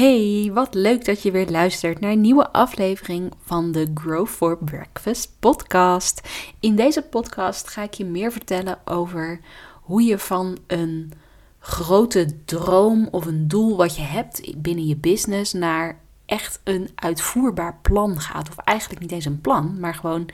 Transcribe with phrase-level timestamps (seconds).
[0.00, 4.58] Hey, wat leuk dat je weer luistert naar een nieuwe aflevering van de Grow for
[4.58, 6.28] Breakfast podcast.
[6.60, 9.40] In deze podcast ga ik je meer vertellen over
[9.82, 11.12] hoe je van een
[11.58, 17.78] grote droom of een doel wat je hebt binnen je business naar echt een uitvoerbaar
[17.82, 18.48] plan gaat.
[18.48, 20.28] Of eigenlijk niet eens een plan, maar gewoon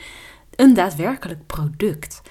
[0.56, 2.22] een daadwerkelijk product.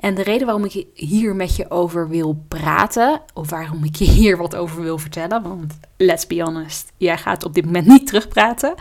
[0.00, 4.04] En de reden waarom ik hier met je over wil praten, of waarom ik je
[4.04, 8.06] hier wat over wil vertellen, want let's be honest, jij gaat op dit moment niet
[8.06, 8.74] terugpraten.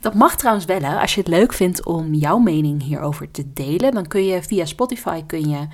[0.00, 3.92] Dat mag trouwens wel, als je het leuk vindt om jouw mening hierover te delen,
[3.92, 5.66] dan kun je via Spotify kun je,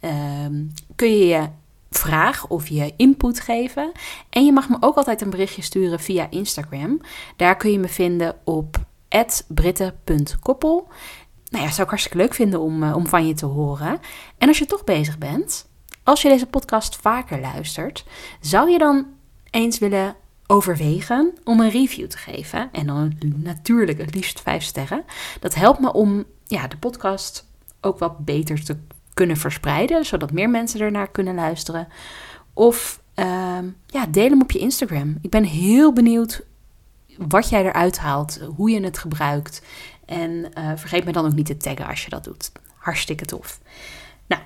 [0.00, 0.64] ehm,
[0.96, 1.48] kun je, je
[1.90, 3.92] vraag of je input geven.
[4.30, 7.00] En je mag me ook altijd een berichtje sturen via Instagram.
[7.36, 8.86] Daar kun je me vinden op
[9.48, 10.88] britte.koppel
[11.50, 14.00] nou ja, zou ik hartstikke leuk vinden om, eh, om van je te horen.
[14.38, 15.66] En als je toch bezig bent,
[16.02, 18.04] als je deze podcast vaker luistert,
[18.40, 19.06] zou je dan
[19.50, 20.16] eens willen
[20.46, 22.68] overwegen om een review te geven.
[22.72, 25.04] En dan natuurlijk het liefst vijf sterren.
[25.40, 27.46] Dat helpt me om ja, de podcast
[27.80, 28.76] ook wat beter te
[29.14, 31.88] kunnen verspreiden, zodat meer mensen ernaar kunnen luisteren.
[32.52, 35.18] Of uh, ja, deel hem op je Instagram.
[35.22, 36.46] Ik ben heel benieuwd
[37.18, 39.62] wat jij eruit haalt, hoe je het gebruikt.
[40.08, 42.52] En uh, vergeet me dan ook niet te taggen als je dat doet.
[42.76, 43.60] Hartstikke tof.
[44.26, 44.42] Nou,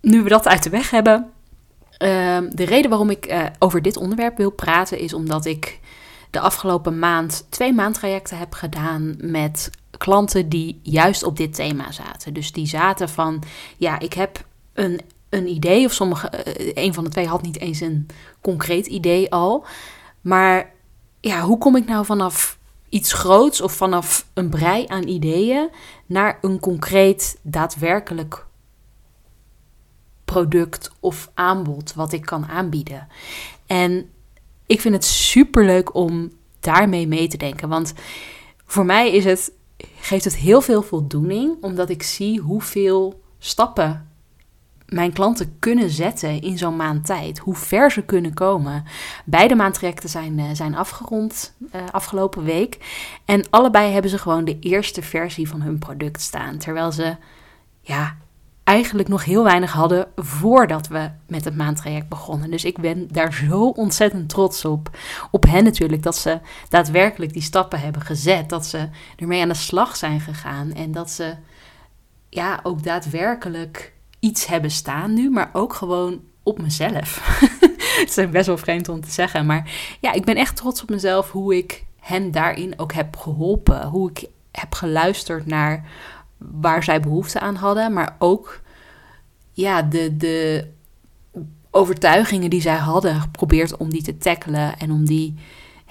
[0.00, 1.30] nu we dat uit de weg hebben.
[1.98, 5.80] Uh, de reden waarom ik uh, over dit onderwerp wil praten is omdat ik
[6.30, 12.34] de afgelopen maand twee maandtrajecten heb gedaan met klanten die juist op dit thema zaten.
[12.34, 13.42] Dus die zaten van,
[13.76, 17.58] ja, ik heb een, een idee, of sommige, uh, een van de twee had niet
[17.58, 18.06] eens een
[18.40, 19.64] concreet idee al.
[20.20, 20.70] Maar
[21.20, 22.58] ja, hoe kom ik nou vanaf
[22.92, 25.70] iets groots of vanaf een brei aan ideeën
[26.06, 28.46] naar een concreet, daadwerkelijk
[30.24, 33.08] product of aanbod wat ik kan aanbieden.
[33.66, 34.10] En
[34.66, 37.92] ik vind het super leuk om daarmee mee te denken, want
[38.64, 39.52] voor mij is het,
[40.00, 44.11] geeft het heel veel voldoening, omdat ik zie hoeveel stappen
[44.92, 47.38] mijn klanten kunnen zetten in zo'n maand tijd.
[47.38, 48.84] Hoe ver ze kunnen komen.
[49.24, 52.78] Beide maandtrajecten zijn, uh, zijn afgerond uh, afgelopen week.
[53.24, 56.58] En allebei hebben ze gewoon de eerste versie van hun product staan.
[56.58, 57.16] Terwijl ze
[57.80, 58.16] ja,
[58.64, 62.50] eigenlijk nog heel weinig hadden voordat we met het maandtraject begonnen.
[62.50, 64.90] Dus ik ben daar zo ontzettend trots op.
[65.30, 68.48] Op hen natuurlijk, dat ze daadwerkelijk die stappen hebben gezet.
[68.48, 70.72] Dat ze ermee aan de slag zijn gegaan.
[70.72, 71.34] En dat ze
[72.28, 73.92] ja, ook daadwerkelijk
[74.22, 77.38] iets hebben staan nu, maar ook gewoon op mezelf.
[78.00, 80.90] Het is best wel vreemd om te zeggen, maar ja, ik ben echt trots op
[80.90, 83.86] mezelf hoe ik hen daarin ook heb geholpen.
[83.86, 85.90] Hoe ik heb geluisterd naar
[86.38, 88.60] waar zij behoefte aan hadden, maar ook
[89.52, 90.66] ja, de, de
[91.70, 95.34] overtuigingen die zij hadden geprobeerd om die te tackelen en om die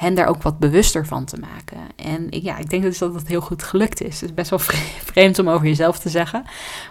[0.01, 1.77] hen daar ook wat bewuster van te maken.
[1.95, 4.21] En ja, ik denk dus dat dat heel goed gelukt is.
[4.21, 4.59] Het is best wel
[5.11, 6.43] vreemd om over jezelf te zeggen.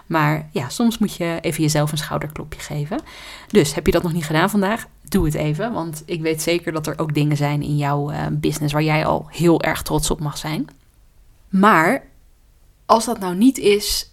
[0.05, 2.99] Maar ja, soms moet je even jezelf een schouderklopje geven.
[3.47, 4.87] Dus heb je dat nog niet gedaan vandaag?
[5.01, 5.73] Doe het even.
[5.73, 9.05] Want ik weet zeker dat er ook dingen zijn in jouw uh, business waar jij
[9.05, 10.67] al heel erg trots op mag zijn.
[11.49, 12.03] Maar
[12.85, 14.11] als dat nou niet is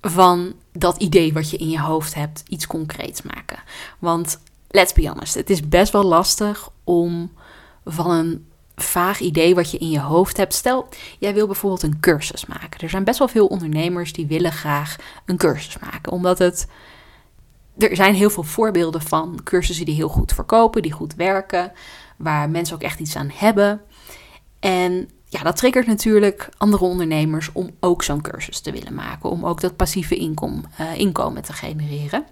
[0.00, 3.58] van dat idee wat je in je hoofd hebt, iets concreets maken.
[3.98, 7.30] Want let's be honest, het is best wel lastig om
[7.92, 10.54] van een vaag idee wat je in je hoofd hebt.
[10.54, 12.80] Stel, jij wil bijvoorbeeld een cursus maken.
[12.80, 14.96] Er zijn best wel veel ondernemers die willen graag
[15.26, 16.66] een cursus maken, omdat het
[17.78, 21.72] er zijn heel veel voorbeelden van cursussen die heel goed verkopen, die goed werken,
[22.16, 23.80] waar mensen ook echt iets aan hebben.
[24.60, 29.46] En ja, dat triggert natuurlijk andere ondernemers om ook zo'n cursus te willen maken, om
[29.46, 32.24] ook dat passieve inkom, uh, inkomen te genereren.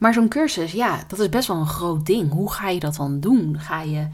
[0.00, 2.32] Maar zo'n cursus, ja, dat is best wel een groot ding.
[2.32, 3.58] Hoe ga je dat dan doen?
[3.58, 4.06] Ga je,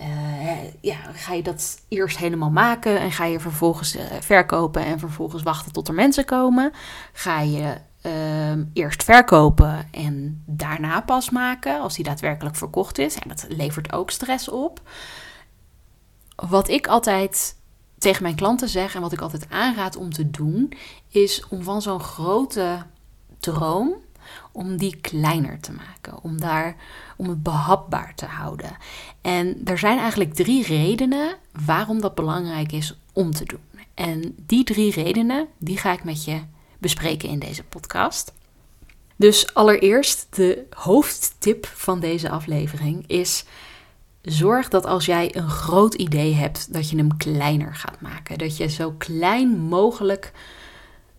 [0.00, 4.98] uh, ja, ga je dat eerst helemaal maken en ga je vervolgens uh, verkopen en
[4.98, 6.72] vervolgens wachten tot er mensen komen?
[7.12, 13.14] Ga je uh, eerst verkopen en daarna pas maken als die daadwerkelijk verkocht is?
[13.18, 14.80] En dat levert ook stress op.
[16.48, 17.56] Wat ik altijd
[17.98, 20.72] tegen mijn klanten zeg en wat ik altijd aanraad om te doen,
[21.08, 22.82] is om van zo'n grote
[23.40, 24.04] droom
[24.56, 26.76] om die kleiner te maken, om, daar,
[27.16, 28.76] om het behapbaar te houden.
[29.20, 33.84] En er zijn eigenlijk drie redenen waarom dat belangrijk is om te doen.
[33.94, 36.40] En die drie redenen, die ga ik met je
[36.78, 38.32] bespreken in deze podcast.
[39.16, 43.44] Dus allereerst de hoofdtip van deze aflevering is:
[44.22, 48.38] zorg dat als jij een groot idee hebt, dat je hem kleiner gaat maken.
[48.38, 50.32] Dat je zo klein mogelijk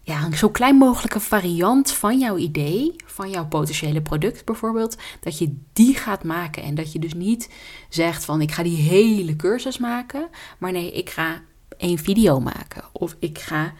[0.07, 5.37] ja, een zo klein mogelijke variant van jouw idee, van jouw potentiële product bijvoorbeeld, dat
[5.37, 6.63] je die gaat maken.
[6.63, 7.49] En dat je dus niet
[7.89, 11.41] zegt van ik ga die hele cursus maken, maar nee, ik ga
[11.77, 12.83] één video maken.
[12.91, 13.73] Of ik ga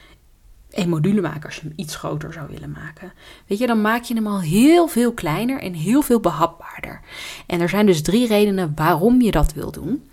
[0.70, 3.14] een module maken als je hem iets groter zou willen maken.
[3.46, 7.02] Weet je, dan maak je hem al heel veel kleiner en heel veel behapbaarder.
[7.46, 10.10] En er zijn dus drie redenen waarom je dat wil doen.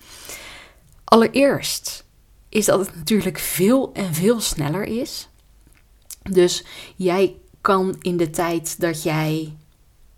[1.04, 2.04] Allereerst
[2.48, 5.28] is dat het natuurlijk veel en veel sneller is.
[6.30, 6.64] Dus
[6.96, 9.56] jij kan in de tijd dat jij.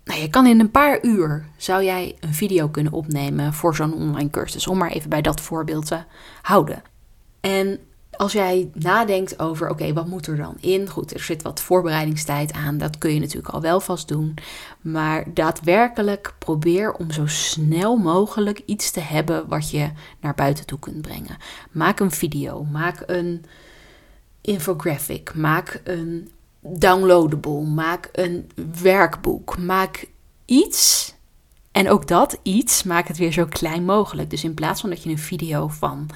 [0.03, 3.93] Nou, je kan in een paar uur zou jij een video kunnen opnemen voor zo'n
[3.93, 4.67] online cursus.
[4.67, 6.03] Om maar even bij dat voorbeeld te
[6.41, 6.81] houden.
[7.39, 7.79] En
[8.11, 10.89] als jij nadenkt over, oké, wat moet er dan in?
[10.89, 14.33] Goed, er zit wat voorbereidingstijd aan, dat kun je natuurlijk al wel vast doen.
[14.81, 19.89] Maar daadwerkelijk probeer om zo snel mogelijk iets te hebben wat je
[20.21, 21.37] naar buiten toe kunt brengen.
[21.71, 23.45] Maak een video, maak een
[24.47, 28.49] infographic, maak een downloadable, maak een
[28.81, 30.07] werkboek, maak
[30.45, 31.13] iets.
[31.71, 34.29] En ook dat iets, maak het weer zo klein mogelijk.
[34.29, 36.09] Dus in plaats van dat je een video van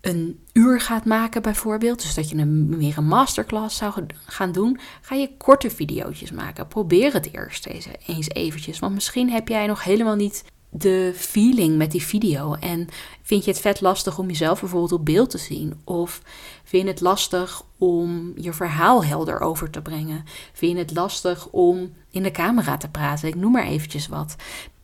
[0.00, 4.78] een uur gaat maken bijvoorbeeld, dus dat je een, meer een masterclass zou gaan doen,
[5.00, 6.66] ga je korte video's maken.
[6.66, 10.44] Probeer het eerst eens, eens eventjes, want misschien heb jij nog helemaal niet
[10.76, 12.88] de feeling met die video en
[13.22, 16.20] vind je het vet lastig om jezelf bijvoorbeeld op beeld te zien of
[16.64, 20.24] vind je het lastig om je verhaal helder over te brengen?
[20.52, 23.28] Vind je het lastig om in de camera te praten?
[23.28, 24.36] Ik noem maar eventjes wat.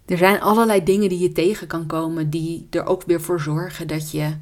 [0.06, 3.86] Er zijn allerlei dingen die je tegen kan komen die er ook weer voor zorgen
[3.86, 4.36] dat je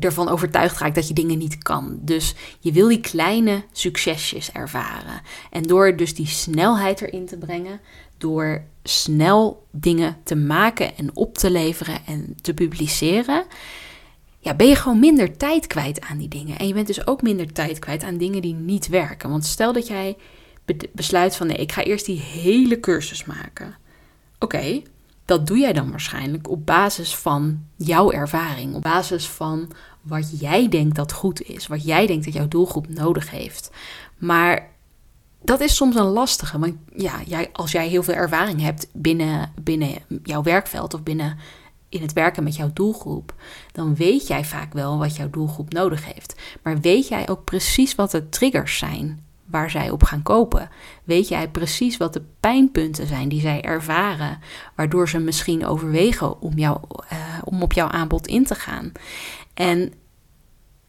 [0.00, 1.98] ervan overtuigd raakt dat je dingen niet kan.
[2.00, 5.20] Dus je wil die kleine succesjes ervaren.
[5.50, 7.80] En door dus die snelheid erin te brengen,
[8.18, 13.44] door snel dingen te maken en op te leveren en te publiceren,
[14.38, 16.58] ja, ben je gewoon minder tijd kwijt aan die dingen.
[16.58, 19.30] En je bent dus ook minder tijd kwijt aan dingen die niet werken.
[19.30, 20.16] Want stel dat jij
[20.92, 23.74] besluit van nee, ik ga eerst die hele cursus maken.
[24.38, 24.82] Oké,
[25.24, 29.70] dat doe jij dan waarschijnlijk op basis van jouw ervaring, op basis van
[30.02, 33.70] wat jij denkt dat goed is, wat jij denkt dat jouw doelgroep nodig heeft.
[34.18, 34.70] Maar
[35.42, 39.52] dat is soms een lastige, want ja, jij, als jij heel veel ervaring hebt binnen,
[39.60, 41.38] binnen jouw werkveld of binnen
[41.88, 43.34] in het werken met jouw doelgroep,
[43.72, 46.34] dan weet jij vaak wel wat jouw doelgroep nodig heeft.
[46.62, 50.70] Maar weet jij ook precies wat de triggers zijn waar zij op gaan kopen?
[51.04, 54.38] Weet jij precies wat de pijnpunten zijn die zij ervaren,
[54.76, 56.78] waardoor ze misschien overwegen om, jou,
[57.12, 58.92] uh, om op jouw aanbod in te gaan?
[59.60, 59.92] En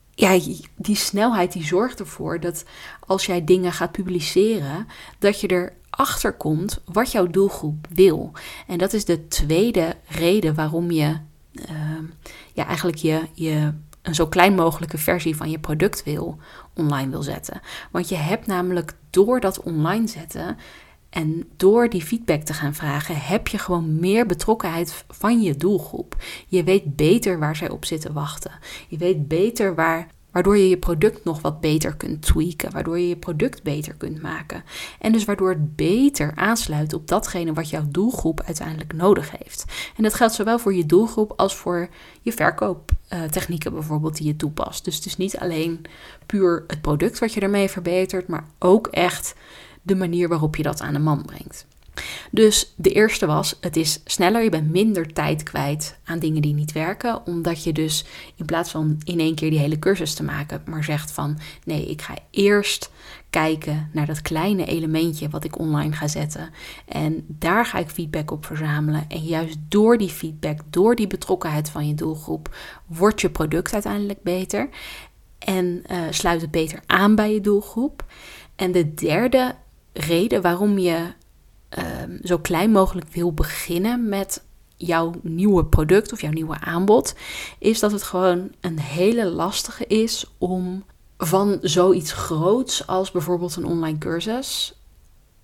[0.10, 0.40] ja,
[0.76, 2.66] die snelheid die zorgt ervoor dat
[3.08, 4.88] als jij dingen gaat publiceren,
[5.20, 8.32] dat je erachter komt wat jouw doelgroep wil.
[8.68, 11.18] En dat is de tweede reden waarom je
[11.54, 12.00] uh,
[12.54, 16.38] ja, eigenlijk je, je een zo klein mogelijke versie van je product wil
[16.74, 17.62] online wil zetten.
[17.92, 20.58] Want je hebt namelijk door dat online zetten
[21.12, 26.16] en door die feedback te gaan vragen, heb je gewoon meer betrokkenheid van je doelgroep.
[26.48, 28.52] Je weet beter waar zij op zitten wachten.
[28.88, 33.08] Je weet beter waar Waardoor je je product nog wat beter kunt tweaken, waardoor je
[33.08, 34.64] je product beter kunt maken.
[35.00, 39.66] En dus waardoor het beter aansluit op datgene wat jouw doelgroep uiteindelijk nodig heeft.
[39.98, 41.90] En dat geldt zowel voor je doelgroep als voor
[42.22, 44.86] je verkooptechnieken bijvoorbeeld die je toepast.
[44.86, 45.82] Dus het is niet alleen
[46.26, 49.36] puur het product wat je ermee verbetert, maar ook echt
[49.82, 51.66] de manier waarop je dat aan de man brengt.
[52.32, 56.54] Dus de eerste was, het is sneller, je bent minder tijd kwijt aan dingen die
[56.54, 58.06] niet werken, omdat je dus
[58.36, 61.86] in plaats van in één keer die hele cursus te maken, maar zegt van nee,
[61.86, 62.92] ik ga eerst
[63.30, 66.50] kijken naar dat kleine elementje wat ik online ga zetten
[66.88, 71.70] en daar ga ik feedback op verzamelen en juist door die feedback, door die betrokkenheid
[71.70, 74.70] van je doelgroep, wordt je product uiteindelijk beter
[75.40, 78.06] en uh, sluit het beter aan bij je doelgroep.
[78.56, 79.56] En de derde
[79.94, 81.14] reden waarom je
[81.78, 84.44] um, zo klein mogelijk wil beginnen met
[84.76, 87.16] jouw nieuwe product of jouw nieuwe aanbod,
[87.60, 90.84] is dat het gewoon een hele lastige is om
[91.18, 94.76] van zoiets groots als bijvoorbeeld een online cursus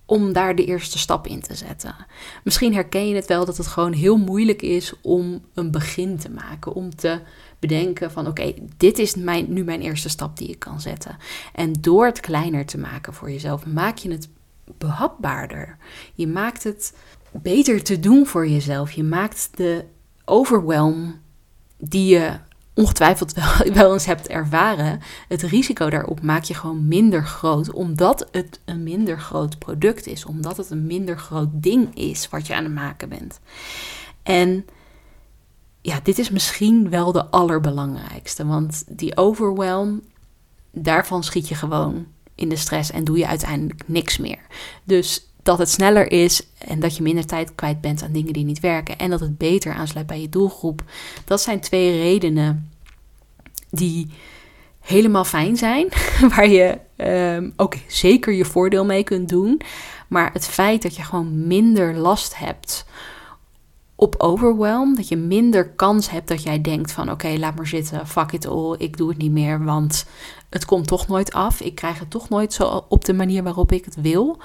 [0.06, 1.94] om daar de eerste stap in te zetten.
[2.44, 6.30] Misschien herken je het wel dat het gewoon heel moeilijk is om een begin te
[6.30, 7.20] maken, om te
[7.58, 11.16] bedenken van oké, dit is mijn, nu mijn eerste stap die ik kan zetten.
[11.54, 14.28] En door het kleiner te maken voor jezelf, maak je het
[14.78, 15.76] behapbaarder.
[16.14, 16.96] Je maakt het
[17.32, 18.90] beter te doen voor jezelf.
[18.90, 19.84] Je maakt de
[20.24, 21.20] overwhelm
[21.76, 22.38] die je
[22.78, 23.32] ongetwijfeld
[23.74, 28.82] wel, eens hebt ervaren, het risico daarop maak je gewoon minder groot, omdat het een
[28.82, 32.74] minder groot product is, omdat het een minder groot ding is wat je aan het
[32.74, 33.40] maken bent.
[34.22, 34.66] En
[35.80, 40.02] ja, dit is misschien wel de allerbelangrijkste, want die overwhelm,
[40.72, 42.06] daarvan schiet je gewoon
[42.38, 44.38] in de stress en doe je uiteindelijk niks meer.
[44.84, 48.44] Dus dat het sneller is en dat je minder tijd kwijt bent aan dingen die
[48.44, 50.82] niet werken en dat het beter aansluit bij je doelgroep.
[51.24, 52.70] Dat zijn twee redenen
[53.70, 54.10] die
[54.80, 55.88] helemaal fijn zijn,
[56.34, 59.60] waar je um, ook zeker je voordeel mee kunt doen.
[60.08, 62.86] Maar het feit dat je gewoon minder last hebt
[63.94, 68.06] op overwhelm, dat je minder kans hebt dat jij denkt van oké, laat maar zitten,
[68.06, 70.06] fuck it all, ik doe het niet meer, want
[70.48, 73.72] het komt toch nooit af, ik krijg het toch nooit zo op de manier waarop
[73.72, 74.38] ik het wil.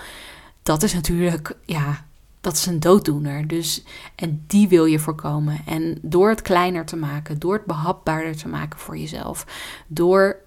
[0.63, 2.05] Dat is natuurlijk, ja,
[2.43, 3.47] dat is een dooddoener.
[3.47, 3.83] Dus,
[4.15, 5.61] en die wil je voorkomen.
[5.65, 9.45] En door het kleiner te maken, door het behapbaarder te maken voor jezelf,
[9.87, 10.37] door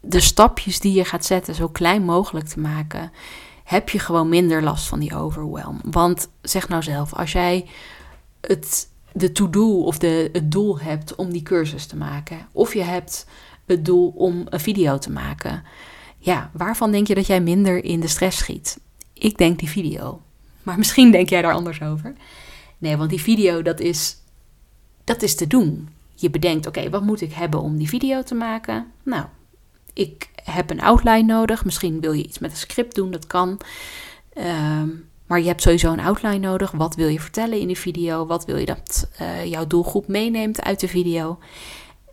[0.00, 3.12] de stapjes die je gaat zetten zo klein mogelijk te maken,
[3.64, 5.80] heb je gewoon minder last van die overwhelm.
[5.84, 7.66] Want zeg nou zelf, als jij
[8.40, 12.82] het, de to-do of de, het doel hebt om die cursus te maken, of je
[12.82, 13.26] hebt
[13.70, 15.64] het doel om een video te maken,
[16.18, 18.80] ja, waarvan denk je dat jij minder in de stress schiet?
[19.12, 20.22] Ik denk die video.
[20.62, 22.14] Maar misschien denk jij daar anders over.
[22.78, 24.16] Nee, want die video, dat is,
[25.04, 25.88] dat is te doen.
[26.14, 28.86] Je bedenkt, oké, wat moet ik hebben om die video te maken?
[29.02, 29.24] Nou,
[29.92, 31.64] ik heb een outline nodig.
[31.64, 33.60] Misschien wil je iets met een script doen, dat kan.
[34.32, 34.88] Ehm,
[35.26, 36.70] maar je hebt sowieso een outline nodig.
[36.70, 38.26] Wat wil je vertellen in die video?
[38.26, 41.38] Wat wil je dat uh, jouw doelgroep meeneemt uit de video?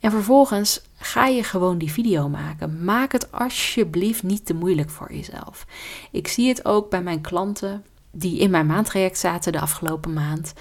[0.08, 2.84] En vervolgens ga je gewoon die video maken.
[2.84, 5.66] Maak het alsjeblieft niet te moeilijk voor jezelf.
[6.12, 10.54] Ik zie het ook bij mijn klanten die in mijn maandtraject zaten de afgelopen maand.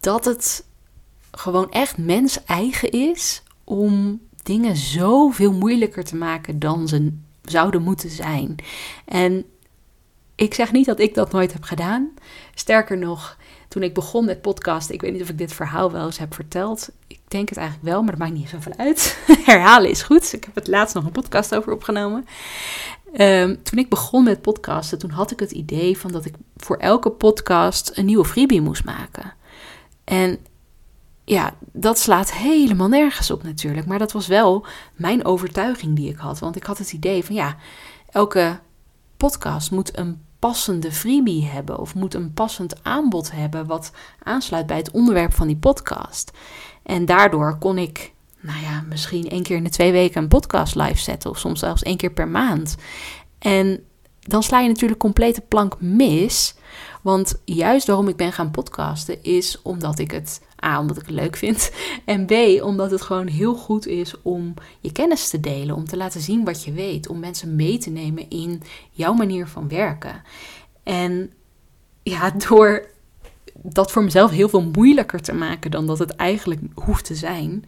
[0.00, 0.64] Dat het
[1.30, 8.10] gewoon echt mens eigen is om dingen zoveel moeilijker te maken dan ze zouden moeten
[8.10, 8.54] zijn.
[9.04, 9.44] En
[10.34, 12.10] ik zeg niet dat ik dat nooit heb gedaan.
[12.54, 13.36] Sterker nog,
[13.68, 16.34] toen ik begon met podcast, ik weet niet of ik dit verhaal wel eens heb
[16.34, 16.88] verteld.
[17.06, 19.18] Ik denk het eigenlijk wel, maar dat maakt niet zoveel uit.
[19.44, 20.32] Herhalen is goed.
[20.32, 22.26] Ik heb het laatst nog een podcast over opgenomen.
[23.12, 26.76] Ehm, toen ik begon met podcasten, toen had ik het idee van dat ik voor
[26.76, 29.34] elke podcast een nieuwe freebie moest maken.
[30.04, 30.38] En
[31.24, 33.86] ja, dat slaat helemaal nergens op natuurlijk.
[33.86, 36.38] Maar dat was wel mijn overtuiging die ik had.
[36.38, 37.56] Want ik had het idee van ja,
[38.10, 38.60] elke
[39.16, 41.78] podcast moet een passende freebie hebben.
[41.78, 43.92] Of moet een passend aanbod hebben wat
[44.22, 46.30] aansluit bij het onderwerp van die podcast.
[46.82, 50.74] En daardoor kon ik, nou ja, misschien één keer in de twee weken een podcast
[50.74, 51.30] live zetten.
[51.30, 52.76] Of soms zelfs één keer per maand.
[53.38, 53.84] En
[54.20, 56.54] dan sla je natuurlijk complete plank mis.
[57.02, 61.14] Want juist waarom ik ben gaan podcasten is omdat ik het A, omdat ik het
[61.14, 61.70] leuk vind.
[62.04, 65.76] En B, omdat het gewoon heel goed is om je kennis te delen.
[65.76, 67.08] Om te laten zien wat je weet.
[67.08, 70.22] Om mensen mee te nemen in jouw manier van werken.
[70.82, 71.32] En
[72.02, 72.86] ja, door
[73.62, 77.64] dat voor mezelf heel veel moeilijker te maken dan dat het eigenlijk hoeft te zijn,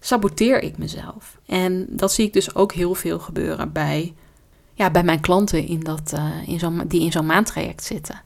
[0.00, 1.38] saboteer ik mezelf.
[1.46, 4.14] En dat zie ik dus ook heel veel gebeuren bij,
[4.74, 8.20] ja, bij mijn klanten in dat, uh, in zo'n die in zo'n maandtraject zitten.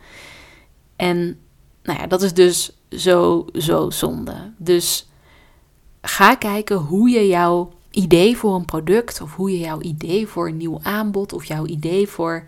[0.97, 1.39] En
[1.83, 4.53] nou ja, dat is dus zo, zo zonde.
[4.57, 5.09] Dus
[6.03, 10.49] ga kijken hoe je jouw idee voor een product, of hoe je jouw idee voor
[10.49, 12.45] een nieuw aanbod, of jouw idee voor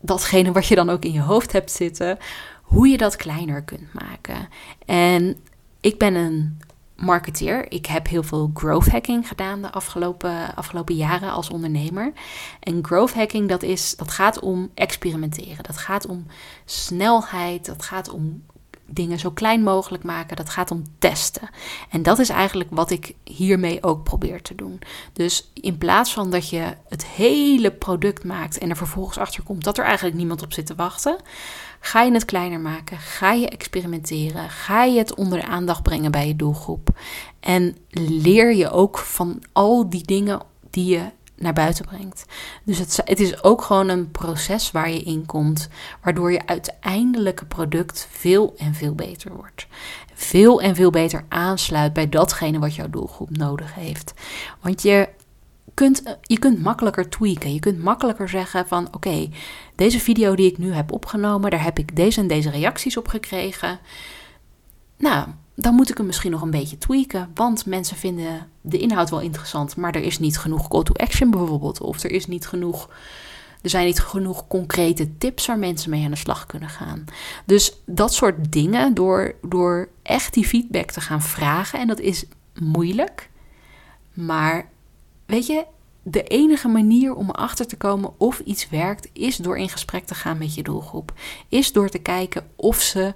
[0.00, 2.18] datgene wat je dan ook in je hoofd hebt zitten,
[2.62, 4.48] hoe je dat kleiner kunt maken.
[4.86, 5.36] En
[5.80, 6.58] ik ben een
[6.96, 7.72] marketeer.
[7.72, 12.12] Ik heb heel veel growth hacking gedaan de afgelopen, afgelopen jaren als ondernemer.
[12.60, 15.64] En growth hacking, dat, is, dat gaat om experimenteren.
[15.64, 16.26] Dat gaat om
[16.64, 17.66] snelheid.
[17.66, 18.42] Dat gaat om
[18.90, 20.36] dingen zo klein mogelijk maken.
[20.36, 21.48] Dat gaat om testen.
[21.90, 24.78] En dat is eigenlijk wat ik hiermee ook probeer te doen.
[25.12, 29.64] Dus in plaats van dat je het hele product maakt en er vervolgens achter komt
[29.64, 31.16] dat er eigenlijk niemand op zit te wachten,
[31.80, 32.98] ga je het kleiner maken.
[32.98, 34.50] Ga je experimenteren.
[34.50, 36.88] Ga je het onder de aandacht brengen bij je doelgroep.
[37.40, 40.40] En leer je ook van al die dingen
[40.70, 42.24] die je naar buiten brengt.
[42.64, 45.68] Dus het, het, is ook gewoon een proces waar je in komt,
[46.02, 49.66] waardoor je uiteindelijke product veel en veel beter wordt.
[50.14, 54.14] Veel en veel beter aansluit bij datgene wat jouw doelgroep nodig heeft.
[54.60, 55.08] Want je
[55.74, 57.54] kunt, je kunt makkelijker tweaken.
[57.54, 59.28] Je kunt makkelijker zeggen van oké,
[59.74, 63.08] deze video die ik nu heb opgenomen, daar heb ik deze en deze reacties op
[63.08, 63.78] gekregen.
[64.96, 65.26] Nou,
[65.60, 67.30] dan moet ik hem misschien nog een beetje tweaken.
[67.34, 71.30] Want mensen vinden de inhoud wel interessant, maar er is niet genoeg call to action
[71.30, 71.80] bijvoorbeeld.
[71.80, 72.90] Of er is niet genoeg.
[73.62, 77.04] Er zijn niet genoeg concrete tips waar mensen mee aan de slag kunnen gaan.
[77.44, 82.24] Dus dat soort dingen, door, door echt die feedback te gaan vragen, en dat is
[82.60, 83.30] moeilijk.
[84.12, 84.68] Maar
[85.26, 85.64] weet je,
[86.02, 90.14] de enige manier om erachter te komen of iets werkt, is door in gesprek te
[90.14, 91.12] gaan met je doelgroep.
[91.48, 93.14] Is door te kijken of ze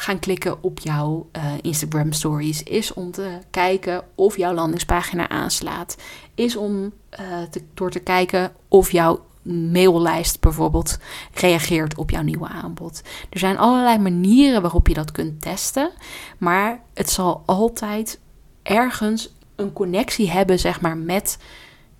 [0.00, 2.62] gaan klikken op jouw uh, Instagram stories.
[2.62, 5.96] Is om te kijken of jouw landingspagina aanslaat.
[6.34, 10.98] Is om uh, te, door te kijken of jouw maillijst bijvoorbeeld
[11.34, 13.02] reageert op jouw nieuwe aanbod.
[13.30, 15.90] Er zijn allerlei manieren waarop je dat kunt testen,
[16.38, 18.20] maar het zal altijd
[18.62, 21.38] ergens een connectie hebben, zeg maar, met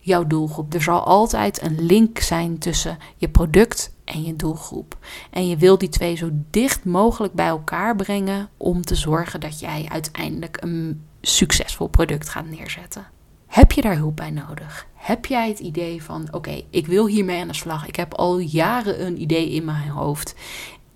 [0.00, 0.75] jouw doelgroep.
[0.75, 4.99] Er zal altijd een link zijn tussen je product en je doelgroep.
[5.30, 9.61] En je wil die twee zo dicht mogelijk bij elkaar brengen om te zorgen dat
[9.61, 13.07] jij uiteindelijk een succesvol product gaat neerzetten.
[13.47, 14.87] Heb je daar hulp bij nodig?
[14.95, 17.87] Heb jij het idee van: oké, ik wil hiermee aan de slag.
[17.87, 20.35] Ik heb al jaren een idee in mijn hoofd.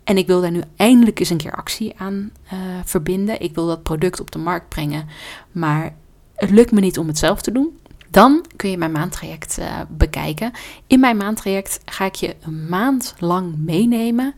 [0.04, 3.40] En ik wil daar nu eindelijk eens een keer actie aan uh, verbinden.
[3.40, 5.08] Ik wil dat product op de markt brengen.
[5.52, 5.96] Maar
[6.34, 7.78] het lukt me niet om het zelf te doen.
[8.14, 10.52] Dan kun je mijn maandtraject uh, bekijken.
[10.86, 14.34] In mijn maandtraject ga ik je een maand lang meenemen.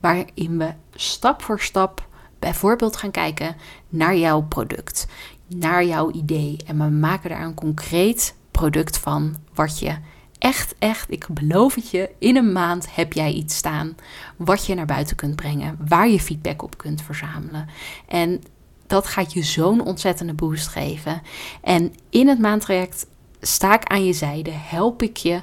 [0.00, 2.08] Waarin we stap voor stap
[2.38, 3.56] bijvoorbeeld gaan kijken
[3.88, 5.06] naar jouw product,
[5.46, 6.56] naar jouw idee.
[6.66, 9.96] En we maken daar een concreet product van wat je
[10.38, 13.96] echt, echt, ik beloof het je, in een maand heb jij iets staan
[14.36, 17.68] wat je naar buiten kunt brengen, waar je feedback op kunt verzamelen.
[18.08, 18.42] En
[18.90, 21.22] dat gaat je zo'n ontzettende boost geven.
[21.62, 23.06] En in het maandtraject
[23.40, 25.42] sta ik aan je zijde, help ik je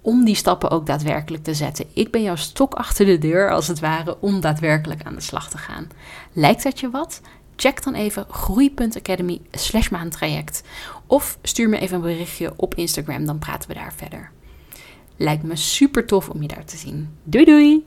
[0.00, 1.86] om die stappen ook daadwerkelijk te zetten.
[1.92, 5.50] Ik ben jouw stok achter de deur, als het ware, om daadwerkelijk aan de slag
[5.50, 5.88] te gaan.
[6.32, 7.20] Lijkt dat je wat?
[7.56, 10.62] Check dan even groei.academy slash maandtraject.
[11.06, 14.30] Of stuur me even een berichtje op Instagram, dan praten we daar verder.
[15.16, 17.08] Lijkt me super tof om je daar te zien.
[17.22, 17.82] Doei doei!